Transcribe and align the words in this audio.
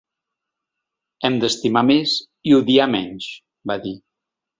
Hem 1.27 1.35
d’estimar 1.43 1.83
més 1.89 2.13
i 2.53 2.55
odiar 2.61 2.87
menys, 2.95 3.29
va 3.73 3.77
dir. 3.85 3.93